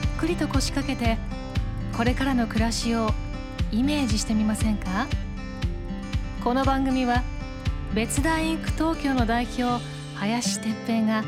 [0.00, 1.18] っくりと腰掛けて
[1.96, 3.10] これからの暮らしを
[3.72, 5.06] イメージしてみませんか？
[6.42, 7.22] この番組は
[7.94, 9.84] 別大インク東京の代表
[10.16, 11.24] 林哲平が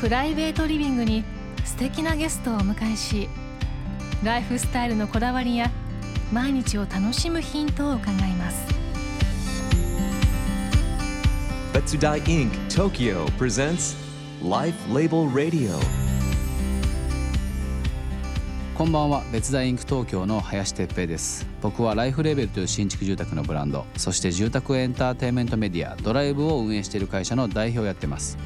[0.00, 1.24] プライベートリビングに
[1.64, 3.28] 素敵なゲストをお迎えし
[4.22, 5.70] ライフスタイルのこだわりや
[6.32, 8.66] 毎日を楽しむヒントを伺います。
[11.72, 13.96] 別大インク Tokyo presents
[14.42, 16.01] Life Label Radio
[18.74, 19.22] こんばんは。
[19.30, 21.46] 別大インク東京の林哲平です。
[21.60, 23.84] 僕はライフレーベルという新築住宅のブランド。
[23.98, 28.38] そして住宅エンターテインメントメディアドライブを運営している会社の代表をやってます。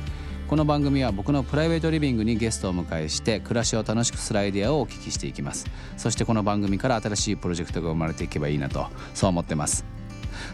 [0.48, 5.66] この番組は僕のプライベートリビングにゲストを迎えして暮らしを楽しくするアイデアをお聞きしていきます。
[5.96, 9.84] そしてこの番組から新しいプロジェクトが生まれていけばいいなとそう思ってます。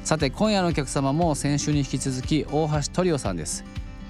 [0.04, 3.64] さて今夜のお客様も先週に引き続き大橋トリオさんです。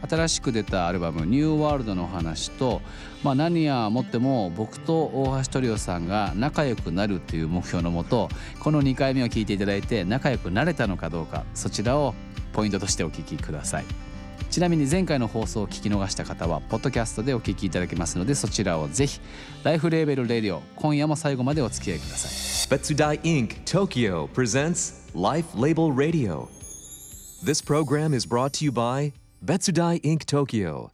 [0.08, 2.80] 新しく出たアルバム「ニューワールドの話と、
[3.22, 8.28] まあ、何やもっても僕と大橋トリオさんが仲良くなるっていう目標のもと
[8.60, 12.14] この2回目を聞いていただいて仲良くなれたのかどうかそちらを
[12.52, 13.84] ポイントとしてお聞きください。
[14.50, 19.18] ちなみに前回の放送を聞き逃した方はポッドキャストでお聞きいただけますのでそちらをぜひ
[19.64, 22.68] ライフレーベルレディオ今夜も最後までお付き合いください。
[22.68, 26.48] 別大インク Tokyo presents Life Label Radio.
[27.42, 29.12] This program is brought to you by
[29.44, 30.24] Betsudai Inc.
[30.24, 30.90] Tokyo.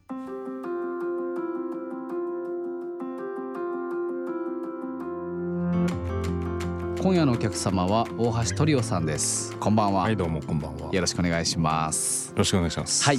[7.02, 9.54] 今夜のお客様は大橋トリオさんです。
[9.58, 10.86] こんばんは、はいどうもこんばんは。
[10.86, 12.32] よよろしくお願いします。
[12.34, 13.04] ろしくお願いします。
[13.04, 13.19] はい、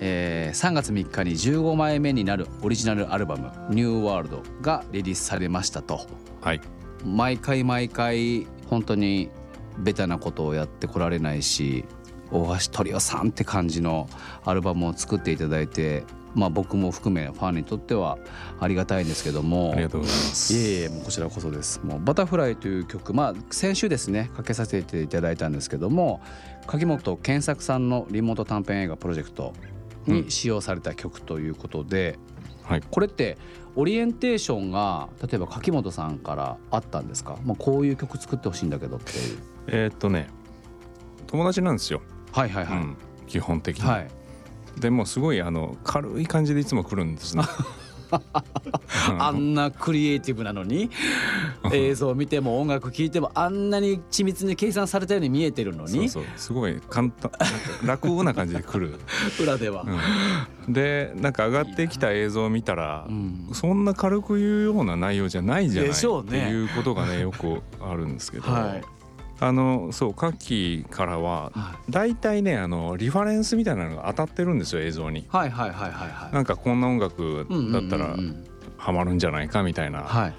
[0.00, 6.02] えー、3月3日に15枚目になるオリジナルアルバム「ニューワールドがリリースされましたと。
[6.42, 6.60] はい。
[7.06, 9.30] 毎回毎回本当に
[9.78, 11.86] ベタなことをやってこられないし
[12.30, 14.08] 大橋トリオさんって感じの
[14.44, 18.18] アルバムを作っていただいてまあ僕も含めファンにとっては
[18.60, 19.72] ありがたいんですけども。
[19.72, 20.54] ありがとうございます。
[20.54, 21.80] いえいえもうこちらこそです。
[21.82, 26.20] もう「バタフライ」という曲まあ先週ですねかけさせていただいたんですけども
[26.66, 29.54] 柿本健作さんのリモート短編映画プロジェクト
[30.06, 32.18] に使用された曲ということで、
[32.62, 32.82] はい。
[32.90, 33.38] これって
[33.74, 39.38] オリエンテーションが例えば柿本さんからあったんですか、まあ、こういう曲作ってほしいんだけどっていう。
[39.68, 40.28] えーっとね
[41.26, 42.00] 友達なんですよ、
[42.38, 44.08] はいはいはい、うん、基本的に、はい。
[44.78, 47.42] でもすごいあの軽い感じでいつも来るんですね。
[49.18, 50.88] あんなクリエイティブなのに？
[51.72, 56.08] 映像を見ても音楽聴いてもあんなに緻密に計算されたように見えてるのに？
[56.08, 56.32] そうそう。
[56.36, 57.30] すごい簡単
[57.84, 58.94] 楽な感じで来る、
[59.42, 59.84] 裏では、
[60.66, 63.50] うん、でなんか上がってきた映像を見たらうん。
[63.52, 66.44] そんな軽く言うような内容じゃないじゃないでしょうね。
[66.44, 68.97] っていうことがねよくあるんですけど、はい
[69.40, 75.26] あのそうカッキーからはは大体ねあのリファレンスみたいなのが当たってるんですよ映像に。
[75.28, 76.34] はいはいはいはいはい。
[76.34, 78.16] なんかこんな音楽だったら
[78.76, 80.34] ハマるんじゃないかみたいな、はい。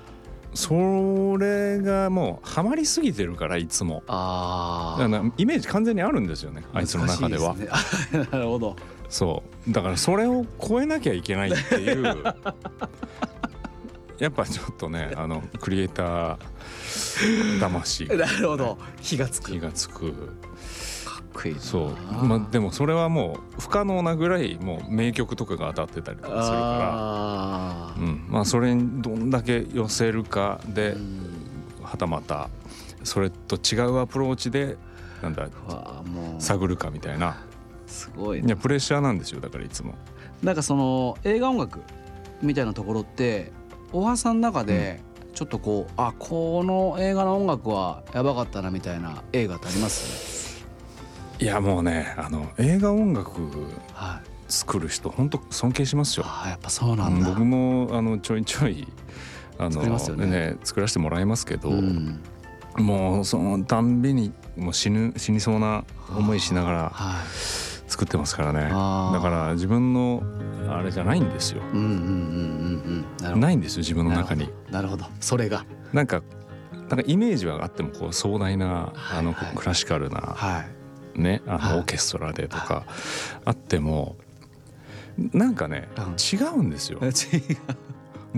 [0.54, 4.04] それがもうハマりすぎてるからいつも。
[4.08, 7.56] あだからイメージ完全にあるんですよねあいつの中では。
[7.56, 7.68] 難しい
[8.10, 8.76] すねなるほど。
[9.08, 9.72] そう。
[9.72, 12.24] だからそれを超えなきゃいけないっていう
[14.20, 18.06] やっぱちょっとね あのクリエイター魂。
[18.16, 18.78] なるほど。
[19.02, 19.52] 火がつく。
[19.52, 20.12] 気がつく。
[20.12, 21.60] かっこいいな。
[21.62, 22.26] そう。
[22.26, 26.90] まあでもそれはもう不可能なぐらいもう名曲とかが当たってたりとかするから。
[27.92, 30.96] あうん、まあそれにどんだけ寄せるかで
[31.82, 32.50] はたまた
[33.04, 34.78] それと違うアプローチで
[35.22, 35.48] なんだ
[36.40, 37.38] 探るかみたいな。
[37.88, 39.96] すごいいやプレッシャーなんですよだからいつも。
[40.44, 41.82] なんかその映画音楽
[42.42, 43.52] みたいなところって
[43.92, 45.02] 大橋さんの中で
[45.34, 50.66] ちょっとこう、あこの映画の音楽はやばかったなみたいな映画ってあります？
[51.40, 53.42] いやもうねあの映画音楽
[53.94, 54.30] はい。
[54.52, 56.26] 作る人本当尊敬しますよ。
[56.28, 58.88] あーやっぱそうなうんんだ僕もあのちょいちょい
[59.60, 62.20] あの作りますよね作らせてもらいますけど、うん。
[62.78, 65.84] もうそのたんびにもう死ぬ死にそうな
[66.18, 67.28] 思いしながらはい
[67.90, 68.62] 作ってますからね。
[68.64, 70.24] だから自分の
[70.70, 71.62] あれじゃないんですよ。
[71.74, 73.40] うんうんうんうんうん。
[73.40, 74.50] ないんですよ自分の中に。
[74.72, 75.06] なるほど。
[75.20, 75.66] それが。
[75.92, 76.22] なんか
[76.72, 80.64] なんかイメージはあってもこう壮大なあのはいクラシカルなは
[81.16, 81.20] い。
[81.22, 81.72] ねあはい。
[81.74, 82.86] のオーケストラでとか
[83.46, 84.16] あっても
[85.34, 86.04] なんかねうん。
[86.16, 87.00] 違うんですよ。
[87.04, 87.10] 違う。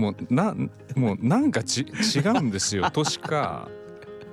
[0.00, 0.54] もうな
[0.96, 2.90] もうなんかち違うんですよ。
[2.90, 3.68] としか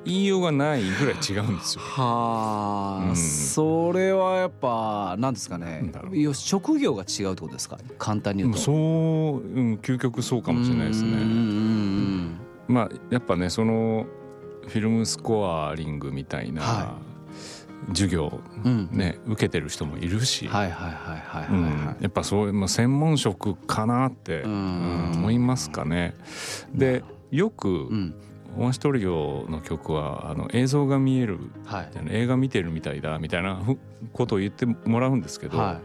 [0.06, 1.82] 言いようがないぐらい違うんですよ。
[1.86, 3.16] はあ、うん。
[3.16, 5.92] それはやっぱなんですかね。
[6.34, 7.78] 職業が違うってことですか？
[7.98, 8.60] 簡単に言うと。
[8.60, 11.18] そう、うん、究極そうかもしれないですね。
[12.68, 14.06] まあやっぱねその
[14.68, 16.94] フィルムスコアリングみたいな、は
[17.90, 21.58] 授業うんね、受けてる人もいるし、はいはいはいはいはい。
[21.58, 21.86] うん。
[21.88, 26.14] はい、やっぱそういう、まあ、専門職かなって、思いますかね。
[26.74, 28.14] でよくうん
[28.60, 31.92] 大橋トリオの曲はあの映像が見えるはい。
[32.10, 33.78] 映画見てるみたいだみたいなふ
[34.12, 35.80] ことを言ってもらうんですけど、は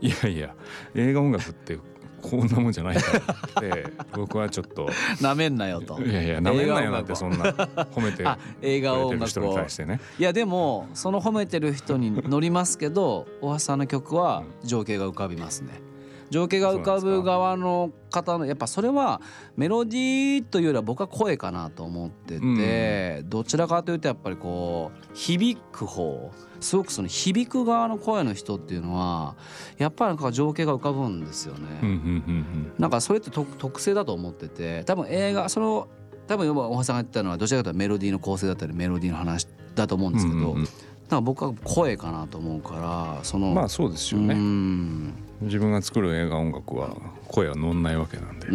[0.00, 0.08] い。
[0.08, 0.54] やいや
[0.94, 1.78] 映画音楽って
[2.22, 4.88] こんなもんじゃないからって 僕はちょっと
[5.20, 6.00] いなめんなよと。
[6.00, 10.00] いやいやなめんなよなんてそんな褒めてあ映画音楽人に対してね。
[10.18, 15.82] いやでもその褒めてる人に乗りますけど大橋さんの曲は情景が浮かびますね
[16.32, 19.20] 情景が浮かぶ側の方のやっぱそれは
[19.54, 29.36] メロディーというよりは僕は声かなと思ってて、どちらかというとやっぱりこう響く方すごくその響く側の声の人っていうのは
[29.76, 31.80] やっぱりなんか情景が浮かぶんですよね。
[31.82, 35.88] うんうんうんなんかそれって特特性だと思ってて多分映画その
[36.26, 40.54] 多分今大橋さんが言ったのはどちらかというとメロディーの構成だったりメロディーの話だと思うんですけど、うんうんうん。
[40.54, 45.12] なんか僕は声かなと思うからそのまあそうですようねん
[45.42, 46.96] 自分が作る映画音楽は
[47.28, 48.46] 声は乗んないわけなんで。
[48.48, 48.54] う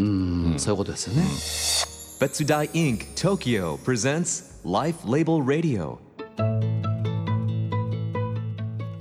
[0.56, 0.60] ん。
[0.60, 1.24] そういうことですよね。
[2.20, 3.00] Betsudai Inc.
[3.16, 5.98] Tokyo presents Life Label Radio.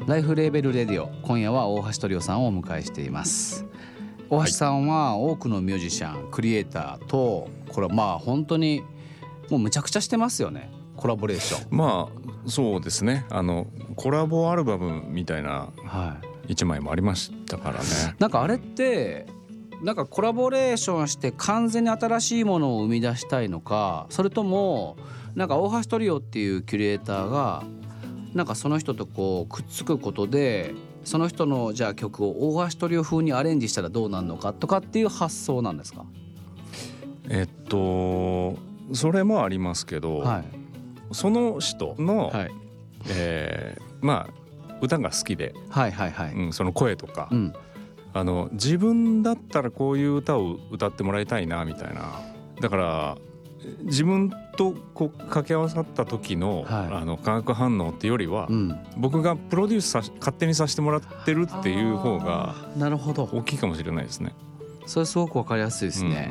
[0.07, 3.65] ライフレーベルレディオ今夜は大橋トリオさんをお迎えしています。
[4.31, 8.83] 大橋さんは多くのミュージシャンクリエイターとこれはまあ本当に
[9.51, 10.71] もうむちゃくちゃしてますよね。
[10.97, 11.77] コラボレーション。
[11.77, 13.25] まあそうですね。
[13.31, 16.53] あのコラボアルバムみたいなはい。
[16.53, 17.87] 一枚もありましたからね。
[18.19, 19.27] なんかあれって
[19.83, 24.97] なんかコラボレーションして完全に新しいものを生み出したいのかそれとも
[25.35, 27.63] なんか大橋トリオっていうキュレーターが
[28.33, 36.05] なんかその人とこうくっつくことでその人のじゃあ曲を大橋トリオ風にアレンジしたらどうなるのかとかっていう発想なんですか？
[37.29, 38.57] えっと
[38.93, 40.45] それもありますけど、はい。
[41.13, 42.51] その人の、はい。
[43.11, 44.46] えーまあ
[44.81, 46.33] 歌が好きで、はいはいはい。
[46.33, 47.53] うん、その声とか、うん
[48.13, 52.23] あの自分だったらこういう歌を歌ってもらいたいなみたいな
[52.63, 53.19] だから
[53.83, 58.79] 自分とこう掛け合わさった時の,、はいあの化学反応っていうよりは、うん。
[58.97, 63.29] 僕がプロデュースさし勝手にさせてもらってるっていう方がなるほど。
[63.31, 64.35] 大きいかもしれないですね。
[64.87, 66.31] それすごくわかりやすいですね。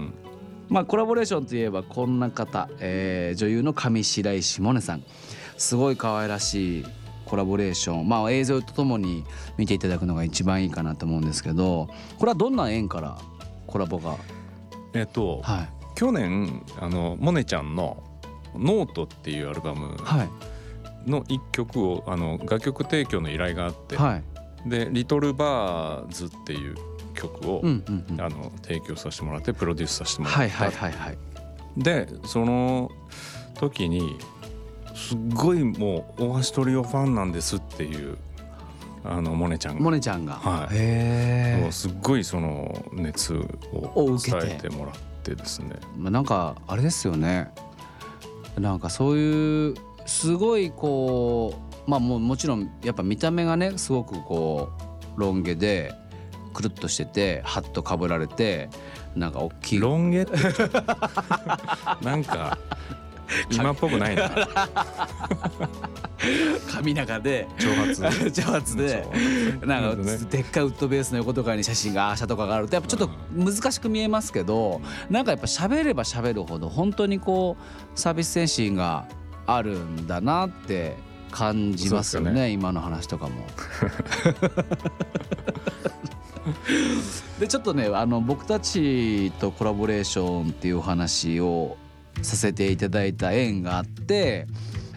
[0.69, 5.03] まあコラボレーションといえばこんな方、えー女優の上白石萌音さん
[5.57, 6.85] すごい可愛らしい
[7.25, 8.07] コラボレーション。
[8.07, 9.25] まあ映像とともに
[9.57, 11.87] 見ていただくのが一番いいかなと思うんですけど
[12.19, 13.17] これはどんな縁から
[13.67, 14.15] コラボが？
[14.93, 15.69] えっと、はい。
[15.95, 21.09] 去年あの萌音ちゃんの「note っていうアルバムはい。
[21.09, 24.17] の一曲をあの楽曲提供の依頼があって、は
[24.65, 24.69] い。
[24.69, 26.75] で「Little Birds」っていう
[27.13, 28.21] 曲を、うんうんうん。
[28.21, 31.17] あの提供させてもらってプロデュースさせてもらった、はいはいはいはい。
[31.77, 32.91] でその
[33.55, 34.17] 時に
[34.95, 38.17] すっごいもう大橋トリオファンなんですっていう
[39.03, 39.79] あのモネちゃんが。
[39.79, 40.75] 萌音ちゃんが、はい。
[40.75, 43.45] へえもうすっごいその熱を
[43.93, 44.47] を受けて。
[44.47, 45.75] 伝えてもらってですね。
[45.95, 47.51] まあなんかあれですよね。
[48.57, 49.75] なんかそういう
[50.05, 51.53] すごいこ
[51.85, 54.71] うまあもうもちろんやっぱ見た目がねすごくこ
[55.17, 55.93] うロン毛で
[56.53, 58.69] くるっとしててハットかぶられて
[59.15, 59.79] なんか大きい。
[59.79, 60.31] ロン毛って。
[62.01, 62.57] なんか
[63.51, 64.31] 今っぽくないな。
[66.71, 67.47] 髪長で。
[67.59, 67.95] 長髪。
[68.31, 69.07] 長髪で。
[69.65, 70.17] なんかね。
[70.29, 79.05] でっかいウッドベースの横とかに写真がアーシャとかがあるとやっぱちょっと難しく見えますけどなんかやっぱ喋れば喋るほど本当にこうサービス精神が
[79.45, 80.95] あるんだなって
[81.31, 83.45] 感じますよねそうです今の話とかも。
[87.39, 91.75] でちょっとねあの僕たちとコラボレーションっていうお話を
[92.25, 94.47] させていただいた縁があって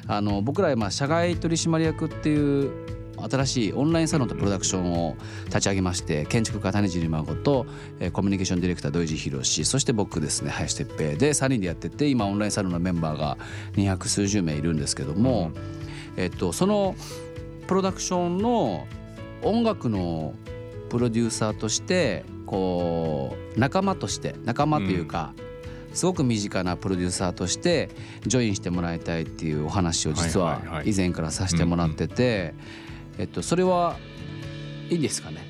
[0.07, 5.17] あの僕ら今社外取締役っていう新しいオンラインサロンとプロダクションを
[5.47, 7.67] 立ち上げまして建築家谷尻孫と、
[7.99, 13.37] えーコミュニケーションディレクター土井地博そして僕ですね林哲平で3人でやってて今オンラインサロンのメンバーが
[13.75, 15.51] 200数十名いるんですけども、
[16.17, 16.95] えっと、その
[17.67, 18.87] プロダクションの
[19.43, 20.35] 音楽の
[20.89, 25.35] プロデューサーとしてこう仲間として仲間というか、
[25.93, 27.91] すごく身近なプロデューサーとして
[28.27, 32.55] ジョインしてもらいたいっていうお話を実は以前からさせてもらってて、
[33.19, 33.97] えっと、それは
[34.91, 35.47] いいんですかね？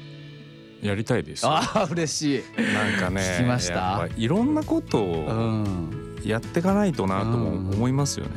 [0.80, 1.44] やりたいです。
[1.44, 2.42] よああ嬉しい。
[2.72, 4.08] なんかね聞きました？
[4.16, 6.04] いろんなことうをん。
[6.24, 8.32] やっていかないとなとも思いますよね。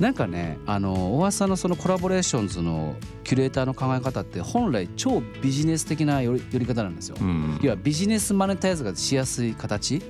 [0.00, 7.16] なんかねあの大橋さんのそのコラボレーションズのキュレーターの考え方って本来超ビジネス的な寄り寄り方なんですよ。
[7.20, 10.02] うん要はビジネスマネタイズがしやすい形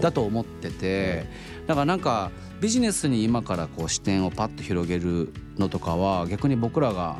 [0.00, 1.54] だと思ってて。
[1.66, 7.16] だからなんかビジネスに今からこう視点をパッと広げるのとかは逆に僕らが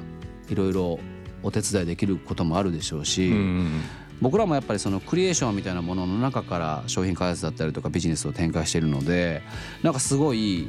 [0.50, 0.98] いろいろ
[1.42, 3.82] お手伝いできることもあるでしょうし、うん。
[4.20, 9.42] 僕らもやっぱりそのクリエーションみたいなものの中から商品開発だったりとかビジネスを展開しているので
[9.82, 10.68] なんかすごい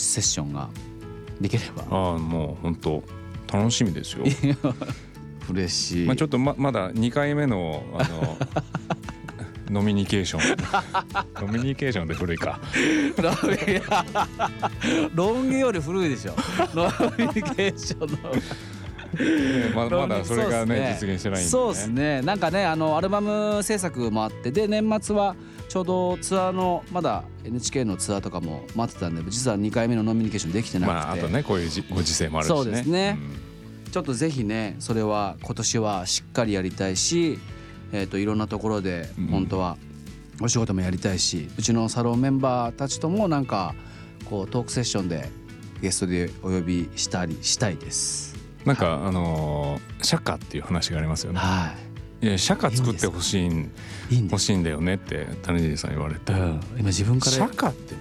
[0.00, 0.68] セッションが
[1.40, 3.02] できればああもう本当
[3.52, 4.24] 楽しみですよ。
[5.50, 6.06] 嬉しい。
[6.06, 8.38] まあちょっとままだ2回目のあの
[9.70, 12.58] ノミニケーションノミニケーションで古いか
[13.18, 13.82] ロン毛
[15.14, 16.34] ロン毛より古いでしょ。
[16.74, 18.30] ノミニケーションの。
[18.32, 18.42] ね
[19.74, 22.22] ままだそれがねそうっす実現してないんで、ね、そうですね。
[22.22, 25.34] なんかねあのアルバム制作もあってで年末は
[25.68, 32.56] ちょうどツアーのまだ NHK のツアーとかも待ってたんで実は2回目のノミニケーションできてなくて、まああとねこういうじご時世もあるしね。
[32.56, 33.18] そうですね。
[33.92, 37.38] ちょっとぜひねそれは今年はしっかりやりたいし、
[37.92, 39.26] えー、といろんなところでうん。
[39.26, 39.76] 本当は
[40.40, 43.74] お仕事もやりたいし、うちのサロンメンバーたちともなんか
[44.24, 45.28] こうトークセッションで
[45.82, 48.32] ゲストでお呼びしたりしたいです。
[48.32, 51.38] うんなんかあのー釈迦っていう話がありますよね。
[51.38, 51.87] はい
[52.26, 53.70] や釈迦作ってほしいん。
[54.10, 56.32] 欲しいんだよねって種尻さん言われて。
[56.32, 57.94] うん、今自分から釈迦って。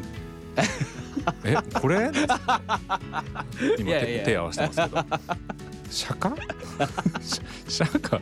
[1.44, 2.10] えこれ？
[3.78, 5.06] 今手手合わせてますけど。
[5.90, 6.36] 釈迦？
[7.22, 7.42] し
[7.78, 8.20] 釈迦？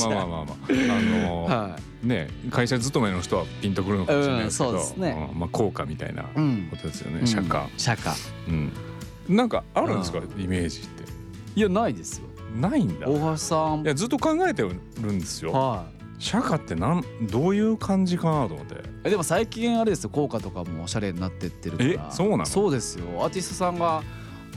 [0.00, 0.56] まあまあまあまあ。
[0.68, 0.72] あ
[1.02, 5.02] のーはね会社勤めの人はピンとくるのかもしれないですけど、うんそうん
[5.38, 6.30] まあ効果みたいなこ。
[6.76, 7.26] とですよね、うん。
[7.26, 8.12] 釈迦、釈迦。
[8.48, 11.04] うん、なんかあるんですか、イメージって。
[11.54, 12.24] いやないですよ。
[12.60, 13.06] ないんだ。
[13.06, 13.82] い大橋さん。
[13.82, 14.72] やずっと考えてる
[15.12, 15.52] んですよ。
[15.52, 15.86] は
[16.18, 16.22] い。
[16.22, 18.76] 釈迦ってなんどういう感じかなと思って。
[19.04, 20.10] えでも最近あれですよ。
[20.10, 21.90] 効果とかもおしゃれになってってるから。
[21.90, 22.46] えそうなの？
[22.46, 23.04] そうですよ。
[23.22, 24.02] アーティストさんが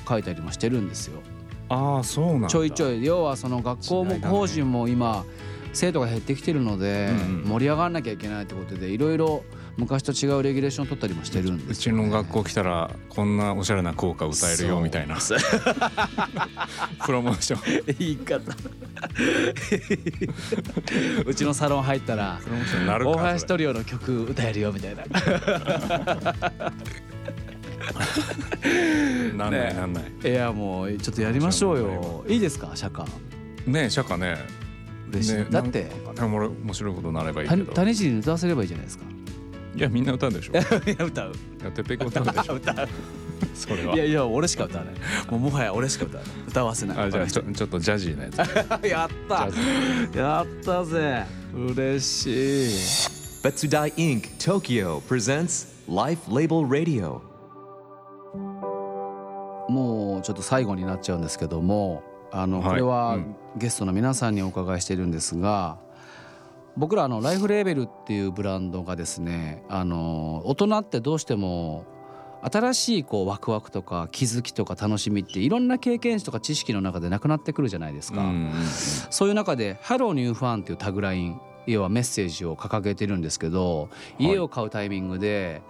[0.08, 1.22] 書いたりもしてるんですよ。
[1.70, 2.48] ああそうなんだ。
[2.50, 3.02] ちょいちょい。
[3.02, 5.26] い要はその学校も法人も今
[5.74, 7.10] 生徒が減ってきてるので
[7.46, 9.44] 盛り上がらなきゃいけないってことでいろいろ
[9.78, 11.76] 昔と違うレギュレーション取ったりもしてるんうでね。
[11.76, 15.18] ちの学校来たらこんなおしゃれな効果歌えるよみたいな。
[17.06, 17.96] プロモーション。
[18.00, 18.42] 言い方。
[21.26, 25.04] うちのサロン入ったらプロモーションになるか大橋それトリオの曲歌えるよみたいな。
[29.36, 29.74] なんないね。
[29.74, 30.04] なんない。
[30.24, 32.26] いやもうちょっとやりましょうよ。
[32.30, 32.72] いいですか？
[32.76, 33.06] 釈迦。
[33.68, 34.38] ねえ釈迦ね。
[35.12, 37.66] 嬉しい、ねだって面白いことになればいいけど。
[37.66, 39.06] た種尻に歌わせればいいじゃないですか
[39.76, 40.54] いやみんな歌うでしょ。
[40.54, 40.56] い
[40.94, 41.34] いや歌う。
[41.64, 42.54] やてっぺいくん歌うでしょ。
[42.56, 42.88] 歌う。
[43.54, 43.96] それは。
[43.96, 44.94] いやいや俺しか歌わない。
[45.30, 46.34] もうもはや俺しか歌わない。
[46.48, 48.38] 歌わせないあじゃあちょちょっとジャジーなやつ。
[48.88, 50.18] やった。
[50.18, 51.26] やったぜ。
[51.54, 52.70] 嬉しい。
[53.44, 54.22] Betsudai Inc.
[54.40, 57.20] Tokyo presents Life Label Radio.
[59.70, 62.70] もうちょっと最後になっちゃうんですけどもあのはい。
[62.70, 63.36] これはうん。
[63.58, 65.78] ゲストの皆さんにお伺いしてるんですが
[66.78, 71.86] 僕らあの LIFE LABEL っていうブランドがですねあの大人ってどうしても
[72.42, 78.22] 新しいこうワクワクとか気づきとか楽しみっていろんな経験値とか知識の中でなくなってくるじゃないですか。
[78.22, 78.52] うん
[79.10, 83.90] そういう中で「ハローニューファン」っていうタグライン要はメッセージを掲げてるんですけど
[84.20, 85.64] 家を買うタイミングで、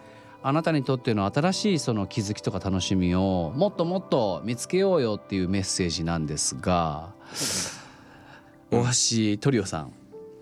[0.44, 7.14] あなたにとっての新しいその気づきとか楽しみをもっともっと見つけようよっていうメッセージなんですが
[8.70, 9.94] 大橋トリオさん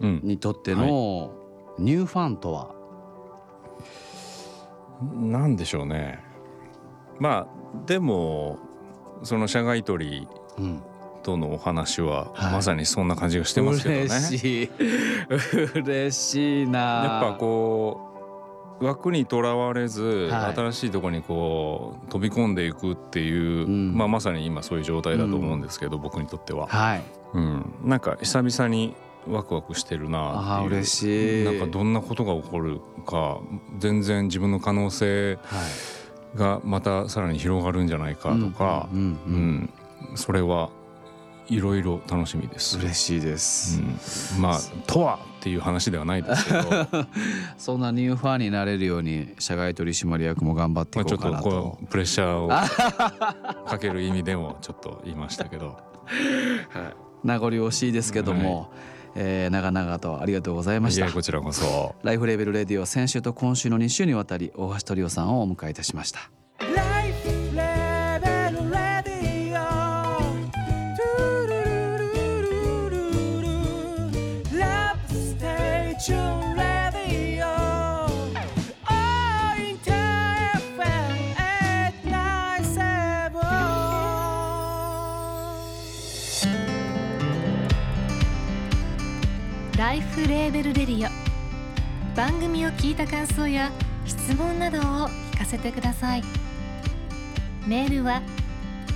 [0.04, 1.32] にとっての
[1.80, 2.76] ニューファンとは、
[5.16, 6.24] なんでしょうね。
[7.20, 8.60] まあでも
[9.24, 10.82] その社外取りうん、
[11.24, 12.54] とのお話ははい。
[12.54, 14.02] まさにそんな感じがしてますけどね。
[14.02, 14.70] 嬉しい。
[15.80, 16.80] 嬉しいな。
[16.80, 20.56] やっぱこう枠にとらわれず、はい。
[20.56, 23.32] 新しいところにこう飛び込んでいくってい
[23.64, 23.98] う、うん。
[23.98, 27.04] まあ、まさに今そういう状態だと思うんですけど、僕にとっては、はい。
[27.34, 28.96] うん、なんか久々に
[29.28, 30.70] ワクワクしてるなていう。
[30.78, 31.46] 嬉しい。
[31.46, 33.40] なんかどんなことが起こるか
[33.80, 35.38] 全然自分の可能性はい。
[36.36, 39.70] がまたさらに広がるんじゃないかとか、うん
[40.16, 40.70] それは
[41.48, 42.78] いろいろ楽しみです。
[42.78, 43.80] 嬉しいです、
[44.36, 47.08] うん、まあとはっていう話ではないですけど、ま
[47.58, 51.50] そんなニューファンになれるように社外取締役も頑張っていあちょっこうかなと。
[51.50, 55.78] とこうプレッシャーをかける意味でもちょっと言いましたけど、
[57.24, 58.72] 名残惜しいですけども、
[59.16, 61.14] えー長々とありがとうございましたいや。
[61.14, 61.96] こちらこそ。
[62.04, 66.43] ライフレベルレディオ先週と今週の2週にわたり大橋トリオさんをお迎えいたしました。
[90.24, 93.70] フレーベルレディオ番組を聞いた感想や
[94.06, 96.24] 質問などを聞かせてください。
[97.68, 98.22] メールは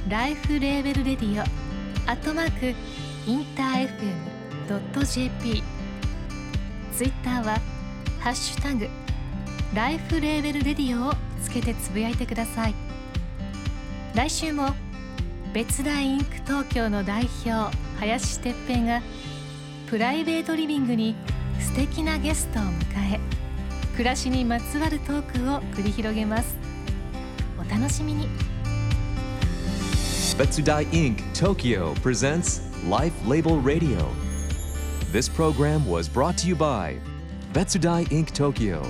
[0.07, 1.41] ライフレーベルレディオ
[2.09, 2.67] アットマーク
[3.29, 3.89] インター
[4.69, 5.63] FM.jp
[6.95, 7.59] ツイッターは
[8.21, 8.87] ハッシュタグ
[9.75, 12.73] ライフレーベルレディオをつけてつぶやいてください。
[14.15, 14.69] 来週も
[15.53, 19.01] 別大インク東京の代表林哲平が
[19.87, 21.15] プライベートリビングに
[21.61, 23.19] 素敵なゲストを迎え
[23.93, 26.57] 暮らしにまつわるトークを繰り広げます
[27.57, 28.27] お楽しみに
[30.37, 31.23] Betsudai Inc.
[31.33, 34.07] Tokyo presents Life Label Radio.
[35.11, 36.99] This program was brought to you by
[37.53, 38.31] Betsudai Inc.
[38.33, 38.85] Tokyo